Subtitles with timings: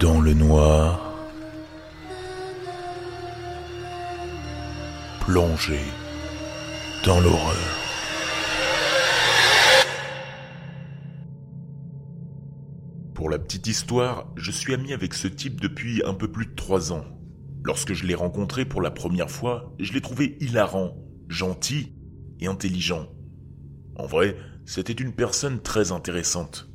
[0.00, 1.12] dans le noir,
[5.20, 5.80] plongé
[7.04, 7.56] dans l'horreur.
[13.14, 16.54] Pour la petite histoire, je suis ami avec ce type depuis un peu plus de
[16.54, 17.04] trois ans.
[17.64, 20.96] Lorsque je l'ai rencontré pour la première fois, je l'ai trouvé hilarant,
[21.28, 21.92] gentil
[22.38, 23.08] et intelligent.
[23.96, 26.70] En vrai, c'était une personne très intéressante.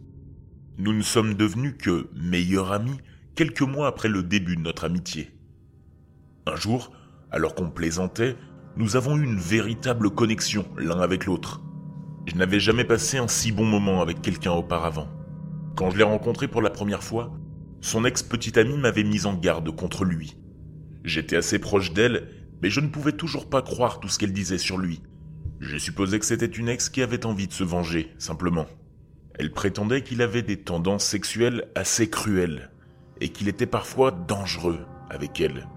[0.78, 2.98] Nous ne sommes devenus que meilleurs amis
[3.36, 5.32] quelques mois après le début de notre amitié.
[6.46, 6.92] Un jour,
[7.32, 8.36] alors qu'on plaisantait,
[8.78, 11.62] nous avons eu une véritable connexion l'un avec l'autre.
[12.28, 15.08] Je n'avais jamais passé un si bon moment avec quelqu'un auparavant.
[15.76, 17.32] Quand je l'ai rencontré pour la première fois,
[17.82, 20.38] son ex-petite amie m'avait mis en garde contre lui.
[21.04, 22.30] J'étais assez proche d'elle,
[22.62, 25.02] mais je ne pouvais toujours pas croire tout ce qu'elle disait sur lui.
[25.60, 28.68] J'ai supposé que c'était une ex qui avait envie de se venger, simplement.
[29.36, 32.70] Elle prétendait qu'il avait des tendances sexuelles assez cruelles
[33.22, 35.68] et qu'il était parfois dangereux avec elle.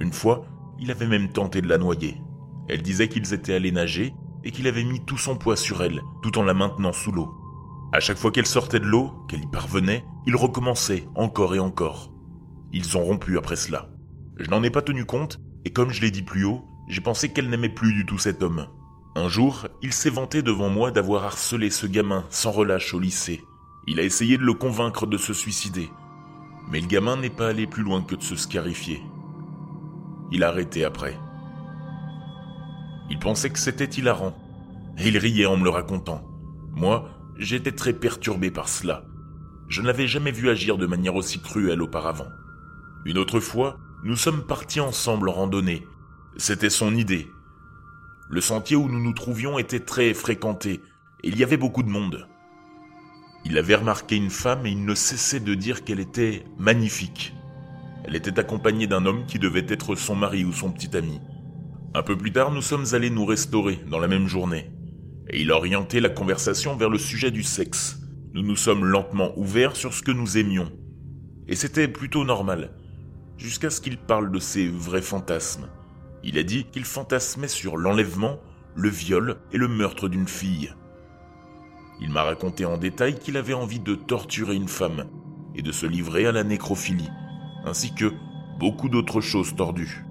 [0.00, 0.44] Une fois,
[0.78, 2.16] il avait même tenté de la noyer.
[2.68, 6.00] Elle disait qu'ils étaient allés nager et qu'il avait mis tout son poids sur elle,
[6.22, 7.34] tout en la maintenant sous l'eau.
[7.92, 12.12] À chaque fois qu'elle sortait de l'eau, qu'elle y parvenait, il recommençait encore et encore.
[12.72, 13.88] Ils ont rompu après cela.
[14.36, 17.30] Je n'en ai pas tenu compte, et comme je l'ai dit plus haut, j'ai pensé
[17.30, 18.68] qu'elle n'aimait plus du tout cet homme.
[19.16, 23.42] Un jour, il s'est vanté devant moi d'avoir harcelé ce gamin sans relâche au lycée.
[23.86, 25.88] Il a essayé de le convaincre de se suicider,
[26.70, 29.02] mais le gamin n'est pas allé plus loin que de se scarifier.
[30.30, 31.18] Il a arrêté après.
[33.10, 34.36] Il pensait que c'était hilarant,
[34.98, 36.22] et il riait en me le racontant.
[36.72, 39.04] Moi, j'étais très perturbé par cela.
[39.68, 42.28] Je ne l'avais jamais vu agir de manière aussi cruelle auparavant.
[43.04, 45.86] Une autre fois, nous sommes partis ensemble en randonnée.
[46.36, 47.28] C'était son idée.
[48.30, 50.82] Le sentier où nous nous trouvions était très fréquenté,
[51.22, 52.28] et il y avait beaucoup de monde.
[53.44, 57.34] Il avait remarqué une femme et il ne cessait de dire qu'elle était magnifique.
[58.04, 61.20] Elle était accompagnée d'un homme qui devait être son mari ou son petit ami.
[61.94, 64.70] Un peu plus tard, nous sommes allés nous restaurer dans la même journée.
[65.30, 67.98] Et il orientait la conversation vers le sujet du sexe.
[68.34, 70.70] Nous nous sommes lentement ouverts sur ce que nous aimions.
[71.48, 72.70] Et c'était plutôt normal.
[73.36, 75.68] Jusqu'à ce qu'il parle de ses vrais fantasmes.
[76.22, 78.38] Il a dit qu'il fantasmait sur l'enlèvement,
[78.74, 80.72] le viol et le meurtre d'une fille.
[82.00, 85.06] Il m'a raconté en détail qu'il avait envie de torturer une femme
[85.54, 87.10] et de se livrer à la nécrophilie,
[87.64, 88.12] ainsi que
[88.58, 90.04] beaucoup d'autres choses tordues.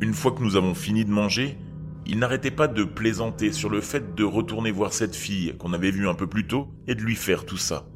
[0.00, 1.58] Une fois que nous avons fini de manger,
[2.06, 5.90] il n'arrêtait pas de plaisanter sur le fait de retourner voir cette fille qu'on avait
[5.90, 7.86] vue un peu plus tôt et de lui faire tout ça.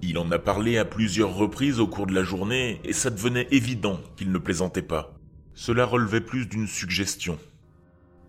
[0.00, 3.48] Il en a parlé à plusieurs reprises au cours de la journée et ça devenait
[3.50, 5.18] évident qu'il ne plaisantait pas.
[5.54, 7.36] Cela relevait plus d'une suggestion.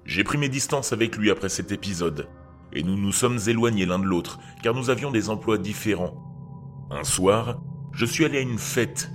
[0.03, 2.27] J'ai pris mes distances avec lui après cet épisode
[2.73, 6.15] et nous nous sommes éloignés l'un de l'autre, car nous avions des emplois différents.
[6.91, 9.11] Un soir, je suis allé à une fête,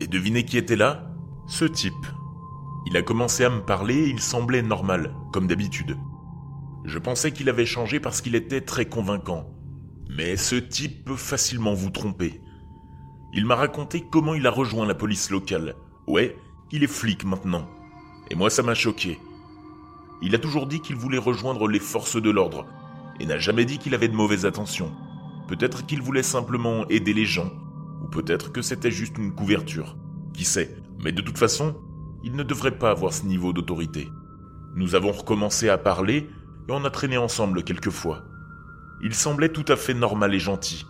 [0.00, 1.10] et devinez qui était là?
[1.46, 2.06] Ce type.
[2.86, 5.96] Il a commencé à me parler et il semblait normal, comme d'habitude.
[6.84, 9.50] Je pensais qu'il avait changé parce qu'il était très convaincant.
[10.08, 12.40] Mais ce type peut facilement vous tromper.
[13.32, 15.76] Il m'a raconté comment il a rejoint la police locale.
[16.06, 16.36] Ouais,
[16.72, 17.68] il est flic maintenant.
[18.30, 19.18] Et moi ça m'a choqué.
[20.22, 22.66] Il a toujours dit qu'il voulait rejoindre les forces de l'ordre,
[23.20, 24.92] et n'a jamais dit qu'il avait de mauvaises intentions.
[25.46, 27.52] Peut-être qu'il voulait simplement aider les gens,
[28.02, 29.96] ou peut-être que c'était juste une couverture.
[30.32, 31.76] Qui sait Mais de toute façon,
[32.24, 34.08] il ne devrait pas avoir ce niveau d'autorité.
[34.74, 36.28] Nous avons recommencé à parler
[36.68, 38.24] et on a traîné ensemble quelques fois.
[39.02, 40.86] Il semblait tout à fait normal et gentil.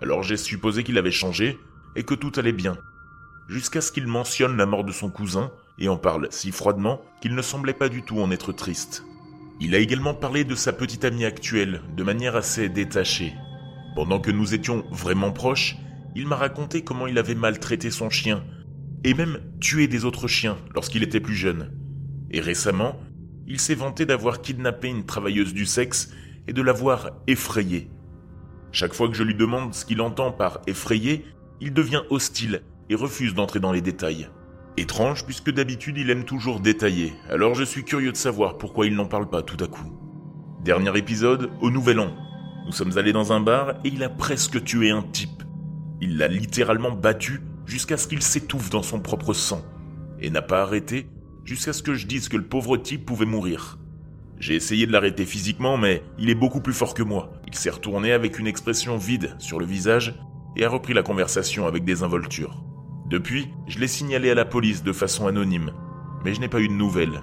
[0.00, 1.58] Alors j'ai supposé qu'il avait changé
[1.94, 2.76] et que tout allait bien.
[3.48, 7.34] Jusqu'à ce qu'il mentionne la mort de son cousin et en parle si froidement qu'il
[7.34, 9.04] ne semblait pas du tout en être triste.
[9.58, 13.32] Il a également parlé de sa petite amie actuelle, de manière assez détachée.
[13.94, 15.76] Pendant que nous étions vraiment proches,
[16.14, 18.44] il m'a raconté comment il avait maltraité son chien,
[19.02, 21.72] et même tué des autres chiens lorsqu'il était plus jeune.
[22.30, 23.00] Et récemment,
[23.46, 26.10] il s'est vanté d'avoir kidnappé une travailleuse du sexe
[26.46, 27.88] et de l'avoir effrayée.
[28.72, 31.24] Chaque fois que je lui demande ce qu'il entend par effrayer,
[31.60, 34.28] il devient hostile et refuse d'entrer dans les détails.
[34.78, 38.94] Étrange puisque d'habitude il aime toujours détailler, alors je suis curieux de savoir pourquoi il
[38.94, 39.90] n'en parle pas tout à coup.
[40.62, 42.12] Dernier épisode, au Nouvel An.
[42.66, 45.44] Nous sommes allés dans un bar et il a presque tué un type.
[46.02, 49.64] Il l'a littéralement battu jusqu'à ce qu'il s'étouffe dans son propre sang,
[50.20, 51.06] et n'a pas arrêté
[51.44, 53.78] jusqu'à ce que je dise que le pauvre type pouvait mourir.
[54.38, 57.32] J'ai essayé de l'arrêter physiquement, mais il est beaucoup plus fort que moi.
[57.46, 60.14] Il s'est retourné avec une expression vide sur le visage
[60.54, 62.62] et a repris la conversation avec des involtures.
[63.08, 65.72] Depuis, je l'ai signalé à la police de façon anonyme,
[66.24, 67.22] mais je n'ai pas eu de nouvelles.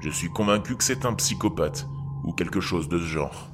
[0.00, 1.88] Je suis convaincu que c'est un psychopathe,
[2.24, 3.50] ou quelque chose de ce genre.